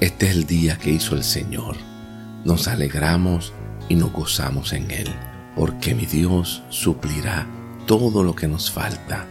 Este 0.00 0.26
es 0.26 0.36
el 0.36 0.46
día 0.46 0.78
que 0.78 0.90
hizo 0.90 1.14
el 1.14 1.24
Señor. 1.24 1.76
Nos 2.44 2.68
alegramos 2.68 3.52
y 3.88 3.96
nos 3.96 4.12
gozamos 4.12 4.72
en 4.72 4.90
Él, 4.90 5.08
porque 5.56 5.94
mi 5.94 6.06
Dios 6.06 6.62
suplirá 6.68 7.46
todo 7.86 8.22
lo 8.22 8.34
que 8.34 8.46
nos 8.46 8.70
falta, 8.70 9.26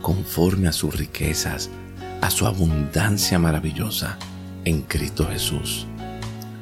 conforme 0.00 0.68
a 0.68 0.72
sus 0.72 0.96
riquezas, 0.96 1.70
a 2.20 2.30
su 2.30 2.46
abundancia 2.46 3.38
maravillosa 3.38 4.18
en 4.64 4.82
Cristo 4.82 5.28
Jesús. 5.28 5.86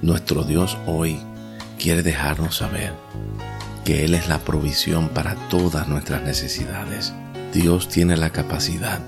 Nuestro 0.03 0.45
Dios 0.45 0.77
hoy 0.87 1.19
quiere 1.79 2.03
dejarnos 2.03 2.57
saber 2.57 2.93
que 3.85 4.05
Él 4.05 4.15
es 4.15 4.29
la 4.29 4.39
provisión 4.39 5.09
para 5.09 5.35
todas 5.49 5.89
nuestras 5.89 6.23
necesidades. 6.23 7.13
Dios 7.53 7.89
tiene 7.89 8.17
la 8.17 8.31
capacidad 8.31 9.01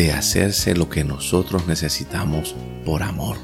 de 0.00 0.12
hacerse 0.12 0.74
lo 0.74 0.88
que 0.88 1.04
nosotros 1.04 1.66
necesitamos 1.66 2.54
por 2.86 3.02
amor. 3.02 3.36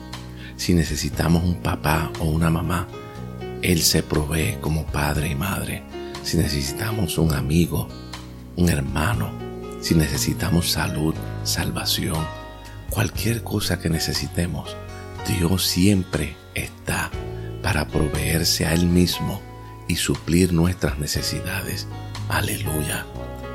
Si 0.56 0.73
necesitamos 0.73 1.45
un 1.45 1.56
papá 1.56 2.10
o 2.19 2.24
una 2.24 2.48
mamá, 2.48 2.88
Él 3.60 3.82
se 3.82 4.02
provee 4.02 4.56
como 4.62 4.87
padre 4.87 5.29
y 5.29 5.34
madre. 5.34 5.82
Si 6.23 6.38
necesitamos 6.38 7.19
un 7.19 7.34
amigo, 7.34 7.88
un 8.56 8.70
hermano, 8.70 9.32
si 9.82 9.95
necesitamos 9.95 10.70
salud, 10.70 11.15
salvación, 11.45 12.27
cualquier 12.88 13.43
cosa 13.43 13.79
que 13.79 13.91
necesitemos, 13.91 14.74
Dios 15.29 15.62
siempre 15.62 16.38
está 16.54 17.10
para 17.62 17.87
proveerse 17.87 18.65
a 18.65 18.73
Él 18.73 18.87
mismo 18.87 19.43
y 19.88 19.96
suplir 19.96 20.54
nuestras 20.54 20.98
necesidades. 20.98 21.87
Aleluya. 22.30 23.04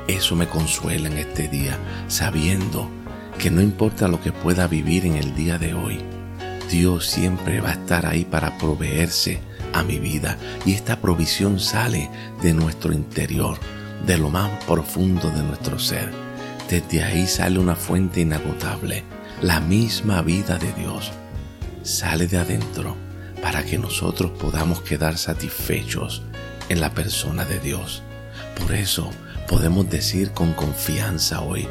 Eso 0.08 0.34
me 0.36 0.48
consuela 0.48 1.08
en 1.08 1.18
este 1.18 1.48
día, 1.48 1.78
sabiendo 2.08 2.90
que 3.38 3.50
no 3.50 3.60
importa 3.60 4.08
lo 4.08 4.20
que 4.20 4.32
pueda 4.32 4.66
vivir 4.66 5.06
en 5.06 5.16
el 5.16 5.34
día 5.34 5.58
de 5.58 5.74
hoy, 5.74 6.00
Dios 6.70 7.06
siempre 7.06 7.60
va 7.60 7.70
a 7.70 7.74
estar 7.74 8.06
ahí 8.06 8.24
para 8.24 8.56
proveerse 8.58 9.40
a 9.72 9.82
mi 9.82 9.98
vida 9.98 10.38
y 10.64 10.72
esta 10.72 11.00
provisión 11.00 11.60
sale 11.60 12.10
de 12.42 12.54
nuestro 12.54 12.92
interior, 12.92 13.58
de 14.06 14.18
lo 14.18 14.30
más 14.30 14.50
profundo 14.64 15.30
de 15.30 15.42
nuestro 15.42 15.78
ser. 15.78 16.10
Desde 16.70 17.02
ahí 17.02 17.26
sale 17.26 17.58
una 17.58 17.76
fuente 17.76 18.20
inagotable, 18.20 19.04
la 19.42 19.60
misma 19.60 20.22
vida 20.22 20.58
de 20.58 20.72
Dios. 20.72 21.12
Sale 21.82 22.26
de 22.26 22.38
adentro 22.38 22.96
para 23.42 23.64
que 23.64 23.78
nosotros 23.78 24.30
podamos 24.30 24.80
quedar 24.80 25.18
satisfechos 25.18 26.22
en 26.68 26.80
la 26.80 26.94
persona 26.94 27.44
de 27.44 27.58
Dios. 27.58 28.02
Por 28.58 28.72
eso 28.72 29.10
podemos 29.48 29.88
decir 29.88 30.32
con 30.32 30.52
confianza 30.52 31.40
hoy, 31.40 31.68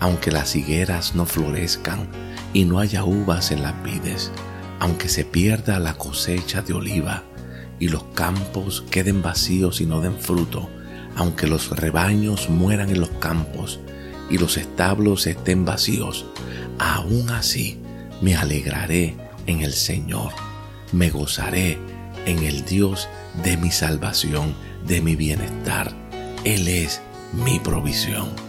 aunque 0.00 0.30
las 0.30 0.56
higueras 0.56 1.14
no 1.14 1.26
florezcan 1.26 2.08
y 2.52 2.64
no 2.64 2.78
haya 2.78 3.04
uvas 3.04 3.50
en 3.50 3.62
las 3.62 3.82
vides, 3.82 4.30
aunque 4.80 5.08
se 5.08 5.24
pierda 5.24 5.78
la 5.78 5.94
cosecha 5.94 6.62
de 6.62 6.72
oliva 6.72 7.24
y 7.78 7.88
los 7.88 8.04
campos 8.14 8.84
queden 8.90 9.22
vacíos 9.22 9.80
y 9.80 9.86
no 9.86 10.00
den 10.00 10.18
fruto, 10.18 10.68
aunque 11.16 11.46
los 11.46 11.70
rebaños 11.70 12.48
mueran 12.48 12.90
en 12.90 13.00
los 13.00 13.10
campos 13.10 13.80
y 14.30 14.38
los 14.38 14.56
establos 14.56 15.26
estén 15.26 15.64
vacíos, 15.64 16.26
aún 16.78 17.30
así 17.30 17.80
me 18.20 18.36
alegraré 18.36 19.16
en 19.46 19.62
el 19.62 19.72
Señor 19.72 20.32
me 20.92 21.10
gozaré 21.10 21.78
en 22.26 22.38
el 22.44 22.64
Dios 22.64 23.08
de 23.44 23.56
mi 23.56 23.70
salvación, 23.70 24.54
de 24.88 25.02
mi 25.02 25.16
bienestar. 25.16 25.92
Él 26.44 26.66
es 26.66 27.02
mi 27.32 27.58
provisión. 27.60 28.47